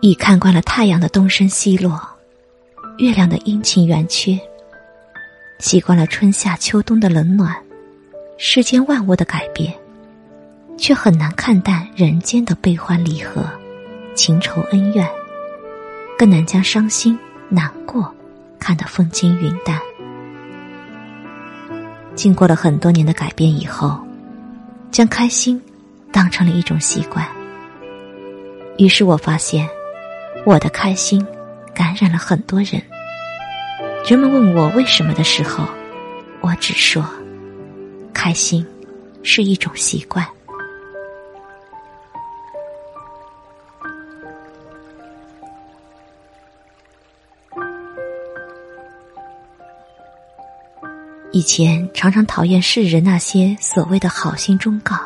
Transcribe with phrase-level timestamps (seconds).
[0.00, 2.00] 已看惯了太阳的东升西落，
[2.98, 4.38] 月亮的阴晴圆缺，
[5.58, 7.52] 习惯了春夏秋冬的冷暖，
[8.36, 9.74] 世间万物的改变，
[10.76, 13.44] 却很难看淡人间的悲欢离合、
[14.14, 15.04] 情仇恩怨，
[16.16, 18.14] 更难将伤心难过
[18.60, 19.80] 看得风轻云淡。
[22.14, 23.98] 经过了很多年的改变以后，
[24.92, 25.60] 将开心
[26.12, 27.26] 当成了一种习惯。
[28.76, 29.68] 于是我发现。
[30.48, 31.22] 我的开心
[31.74, 32.80] 感染了很多人。
[34.06, 35.62] 人们问我为什么的时候，
[36.40, 37.04] 我只说：
[38.14, 38.66] 开心
[39.22, 40.26] 是一种习惯。
[51.30, 54.96] 以前常常讨厌世人那些所谓的好心忠告，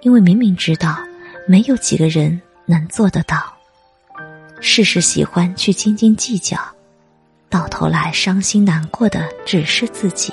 [0.00, 0.98] 因为明明知道
[1.46, 3.61] 没有几个人能做得到。
[4.64, 6.56] 事事喜欢去斤斤计较，
[7.50, 10.32] 到头来伤心难过的只是自己。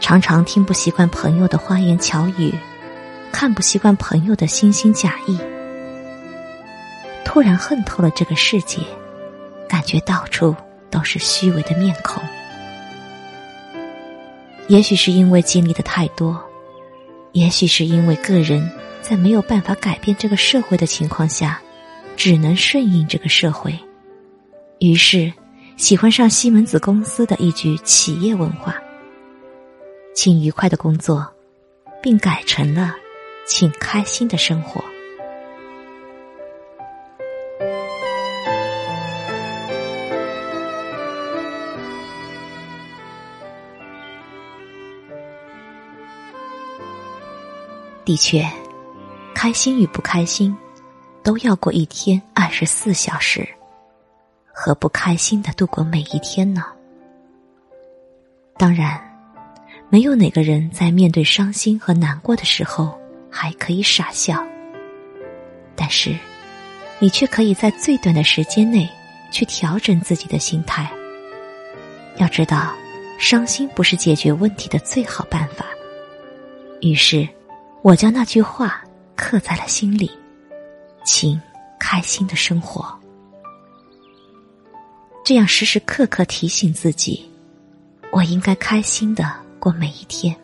[0.00, 2.50] 常常听不习惯朋友的花言巧语，
[3.30, 5.38] 看不习惯朋友的惺惺假意，
[7.26, 8.80] 突然恨透了这个世界，
[9.68, 10.56] 感觉到处
[10.90, 12.22] 都是虚伪的面孔。
[14.68, 16.42] 也许是因为经历的太多，
[17.32, 18.66] 也许是因为个人
[19.02, 21.60] 在没有办法改变这个社会的情况下。
[22.22, 23.74] 只能顺应这个社会，
[24.78, 25.32] 于是
[25.78, 28.76] 喜欢上西门子公司的一句企业文化
[30.14, 31.26] ：“请愉快的工作，
[32.02, 32.94] 并改成了
[33.46, 34.84] 请开心的生活。”
[48.04, 48.46] 的确，
[49.34, 50.54] 开心与不开心。
[51.22, 53.46] 都要过一天二十四小时，
[54.46, 56.64] 何不开心的度过每一天呢？
[58.56, 59.00] 当然，
[59.88, 62.98] 没有哪个人在面对伤心和难过的时候
[63.30, 64.44] 还可以傻笑。
[65.76, 66.14] 但是，
[66.98, 68.88] 你却可以在最短的时间内
[69.30, 70.90] 去调整自己的心态。
[72.16, 72.74] 要知道，
[73.18, 75.64] 伤心不是解决问题的最好办法。
[76.82, 77.26] 于是，
[77.82, 78.82] 我将那句话
[79.16, 80.10] 刻在了心里。
[81.04, 81.40] 请
[81.78, 82.86] 开心的生活，
[85.24, 87.28] 这样时时刻刻提醒自己，
[88.12, 90.34] 我应该开心的过每一天。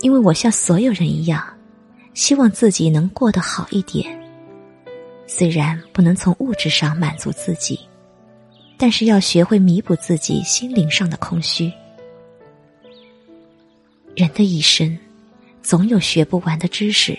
[0.00, 1.44] 因为我像所有人一样，
[2.14, 4.18] 希望自己能过得好一点。
[5.26, 7.78] 虽然不能从物质上满足自己，
[8.76, 11.72] 但是要学会弥补自己心灵上的空虚。
[14.16, 14.98] 人的一生，
[15.62, 17.18] 总有学不完的知识。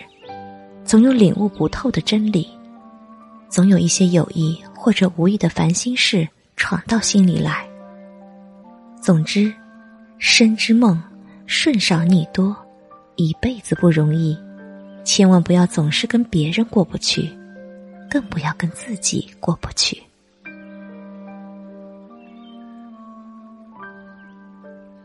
[0.92, 2.50] 总有领悟不透的真理，
[3.48, 7.66] 总有一些有意或者无意的烦心事闯到心里来。
[9.02, 9.54] 总之，
[10.18, 11.02] 身之梦，
[11.46, 12.54] 顺少逆多，
[13.16, 14.38] 一辈子不容易，
[15.06, 17.32] 千万不要总是跟别人过不去，
[18.10, 19.98] 更不要跟自己过不去。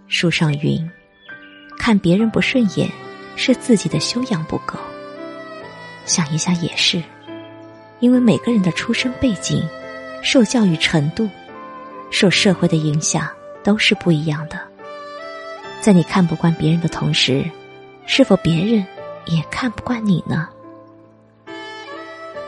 [0.09, 0.85] 书上云
[1.79, 2.91] ：“看别人不顺眼，
[3.37, 4.77] 是自己的修养不够。”
[6.07, 7.03] 想一下也是，
[8.01, 9.63] 因为每个人的出身背景、
[10.23, 11.29] 受教育程度、
[12.11, 13.29] 受社会的影响
[13.63, 14.59] 都是不一样的。
[15.81, 17.45] 在你看不惯别人的同时，
[18.07, 18.87] 是否别人
[19.27, 20.49] 也看不惯你呢？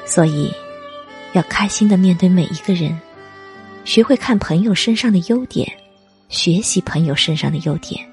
[0.06, 0.52] 所以，
[1.32, 2.98] 要开心的面对每一个人，
[3.84, 5.70] 学会看朋友身上的优点，
[6.28, 8.08] 学习朋友身上的优点。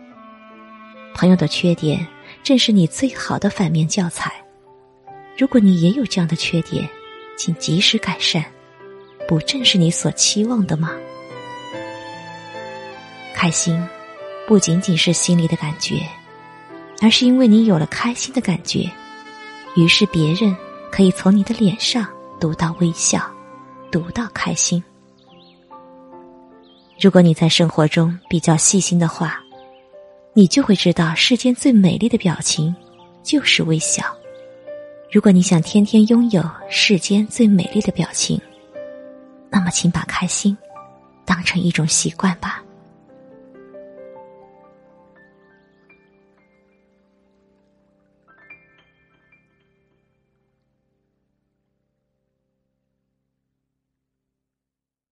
[1.14, 2.06] 朋友的缺点，
[2.44, 4.34] 正是你最好的反面教材。
[5.38, 6.88] 如果你也有这样的缺点，
[7.38, 8.46] 请及时改善，
[9.28, 10.92] 不正是你所期望的吗？
[13.34, 13.78] 开心，
[14.48, 16.08] 不仅仅是心里的感觉，
[17.02, 18.90] 而是因为你有了开心的感觉，
[19.76, 20.56] 于是别人
[20.90, 22.08] 可以从你的脸上
[22.40, 23.22] 读到微笑，
[23.92, 24.81] 读到开心。
[26.98, 29.38] 如果你在生活中比较细心的话，
[30.34, 32.74] 你就会知道世间最美丽的表情
[33.22, 34.06] 就是微笑。
[35.16, 38.38] 如果你想天天拥有世间最美丽的表情，
[39.50, 40.58] 那么请把开心
[41.24, 42.62] 当成一种习惯吧。